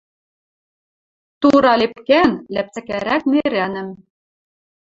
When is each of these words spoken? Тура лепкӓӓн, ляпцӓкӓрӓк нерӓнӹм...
Тура 1.39 1.73
лепкӓӓн, 1.79 2.31
ляпцӓкӓрӓк 2.53 3.23
нерӓнӹм... 3.31 3.89